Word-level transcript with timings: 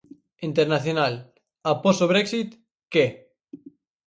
Internacional: 0.49 1.13
'Após 1.71 1.97
o 2.05 2.09
Brexit, 2.13 2.49
que?'. 2.91 3.11